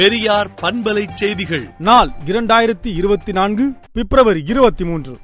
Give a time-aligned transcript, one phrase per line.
[0.00, 1.64] பெரியார் பண்பலை செய்திகள்.
[1.86, 5.14] நாள் இரண்டாயிரத்தி இருபத்தி நான்கு பிப்ரவரி இருபத்தி மூன்று.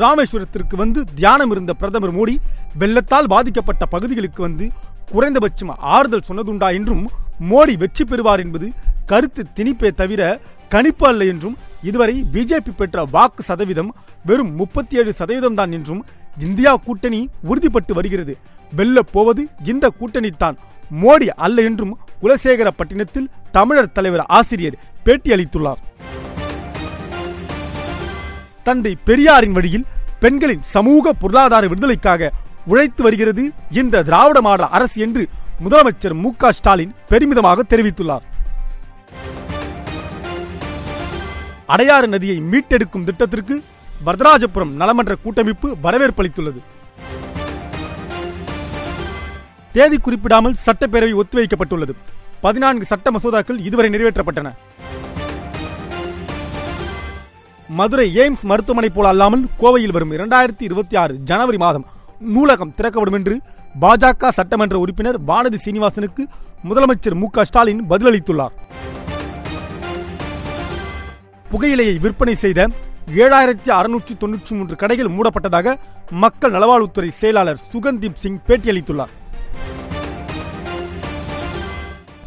[0.00, 2.34] ராமேஸ்வரத்திற்கு வந்து தியானம் இருந்த பிரதமர் மோடி
[2.80, 4.66] வெள்ளத்தால் பாதிக்கப்பட்ட பகுதிகளுக்கு வந்து
[5.12, 7.04] குறைந்தபட்சம் ஆறுதல் சொன்னதுண்டா என்றும்
[7.50, 8.68] மோடி வெற்றி பெறுவார் என்பது
[9.12, 10.22] கருத்து திணிப்பே தவிர
[10.68, 13.94] கணிப்பு அல்ல என்றும் இதுவரை பிஜேபி பெற்ற வாக்கு சதவீதம்
[14.24, 16.04] வெறும் முப்பத்தி ஏழு சதவீதம் தான் என்றும்
[16.48, 18.36] இந்தியா கூட்டணி உறுதிப்பட்டு வருகிறது.
[18.72, 20.58] வெல்ல போவது இந்த கூட்டணி தான்
[21.02, 25.80] மோடி அல்ல என்றும் குலசேகரப்பட்டினத்தில் தமிழர் தலைவர் ஆசிரியர் பேட்டி அளித்துள்ளார்.
[28.68, 29.86] தந்தை பெரியாரின் வழியில்
[30.20, 32.30] பெண்களின் சமூக பொருளாதார விடுதலைக்காக
[32.70, 33.42] உழைத்து வருகிறது
[33.80, 35.24] இந்த திராவிட மாடல் அரசு என்று
[35.64, 38.24] முதலமைச்சர் மு க ஸ்டாலின் பெருமிதமாக தெரிவித்துள்ளார்.
[41.74, 43.54] அடையாறு நதியை மீட்டெடுக்கும் திட்டத்திற்கு
[44.06, 46.60] வரதராஜபுரம் நலமன்ற கூட்டமைப்பு வரவேற்பளித்துள்ளது
[49.76, 51.92] தேதி குறிப்பிடாமல் சட்டப்பேரவை ஒத்திவைக்கப்பட்டுள்ளது.
[52.44, 54.48] பதினான்கு சட்ட மசோதாக்கள் இதுவரை நிறைவேற்றப்பட்டன.
[57.78, 61.86] மதுரை எய்ம்ஸ் மருத்துவமனை போல அல்லாமல் கோவையில் வரும் இரண்டாயிரத்தி இருபத்தி ஆறு ஜனவரி மாதம்
[62.34, 63.34] நூலகம் திறக்கப்படும் என்று
[63.80, 66.24] பாஜக சட்டமன்ற உறுப்பினர் வானதி சீனிவாசனுக்கு
[66.68, 68.54] முதலமைச்சர் மு க ஸ்டாலின் பதிலளித்துள்ளார்.
[71.52, 72.68] புகையிலையை விற்பனை செய்த
[73.24, 75.76] ஏழாயிரத்தி அறுநூற்றி தொன்னூற்றி மூன்று கடைகள் மூடப்பட்டதாக
[76.24, 79.14] மக்கள் நலவாழ்வுத்துறை செயலாளர் சுகந்தீப் சிங் பேட்டியளித்துள்ளார்.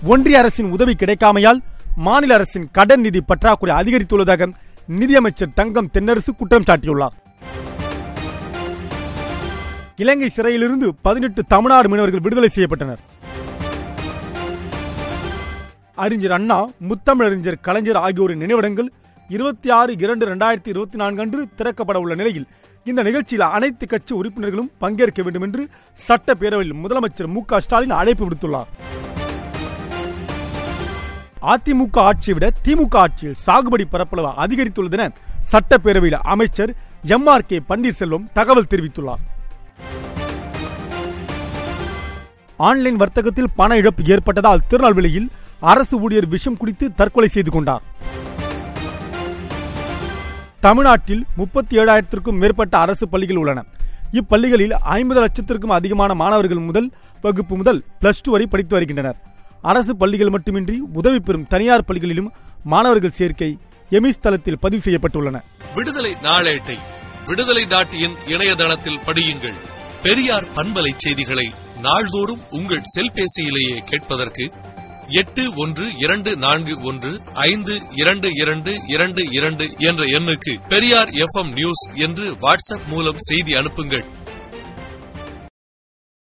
[0.08, 1.58] ஒன்றிய அரசின் உதவி கிடைக்காமையால்
[2.06, 4.46] மாநில அரசின் கடன் நிதி பற்றாக்குறை அதிகரித்துள்ளதாக
[4.88, 7.16] நிதியமைச்சர் தங்கம் தென்னரசு குற்றம் சாட்டியுள்ளார்.
[10.04, 13.02] இலங்கை சிறையிலிருந்து பதினெட்டு தமிழ்நாடு மீனவர்கள் விடுதலை செய்யப்பட்டனர்.
[16.06, 18.90] அறிஞர் அண்ணா முத்தமிழறிஞர் கலைஞர் ஆகியோரின் நினைவிடங்கள்
[19.30, 22.48] இருபத்தி ஆறு இரண்டு இரண்டாயிரத்தி இருபத்தி நான்கு அன்று திறக்கப்பட உள்ள நிலையில்
[22.86, 25.66] இந்த நிகழ்ச்சியில் அனைத்து கட்சி உறுப்பினர்களும் பங்கேற்க வேண்டும் என்று
[26.08, 28.72] சட்டப்பேரவையில் முதலமைச்சர் மு க ஸ்டாலின் அழைப்பு விடுத்துள்ளார்.
[31.42, 35.10] அதிமுக ஆட்சியை விட திமுக ஆட்சியில் சாகுபடி பரப்பளவு அதிகரித்துள்ளதென
[35.52, 36.72] சட்டப்பேரவையில் அமைச்சர்
[37.04, 39.22] எம் ஆர் கே பன்னீர்செல்வம் தகவல் தெரிவித்துள்ளார்.
[42.58, 45.30] ஆன்லைன் வர்த்தகத்தில் பண இழப்பு ஏற்பட்டதால் திருநெல்வேலியில்
[45.60, 47.82] அரசு ஊழியர் விஷம் குடித்து தற்கொலை செய்து கொண்டார்.
[50.60, 53.64] தமிழ்நாட்டில் முப்பத்தி ஏழாயிரத்திற்கும் மேற்பட்ட அரசு பள்ளிகள் உள்ளன.
[54.12, 59.18] இப்பள்ளிகளில் ஐம்பது லட்சத்திற்கும் அதிகமான மாணவர்கள் முதல் வகுப்பு முதல் பிளஸ் டூ வரை படித்து வருகின்றனர்.
[59.62, 62.32] அரசு பள்ளிகள் மட்டுமின்றி உதவி பெறும் தனியார் பள்ளிகளிலும்
[62.64, 63.58] மாணவர்கள் சேர்க்கை
[63.90, 65.42] எமிஸ் தளத்தில் பதிவு செய்யப்பட்டுள்ளன.
[65.74, 66.78] விடுதலை நாளேட்டை
[67.26, 69.56] விடுதலை டாட் இன் இணையதளத்தில் படியுங்கள்.
[70.04, 74.52] பெரியார் பண்பலை செய்திகளை நாள்தோறும் உங்கள் செல்பேசியிலேயே கேட்பதற்கு
[75.08, 81.90] எட்டு ஒன்று இரண்டு நான்கு ஒன்று ஐந்து இரண்டு இரண்டு இரண்டு இரண்டு என்ற எண்ணுக்கு பெரியார் எஃப்எம் நியூஸ்
[81.94, 84.04] என்று வாட்ஸ்அப் மூலம் செய்தி அனுப்புங்கள்.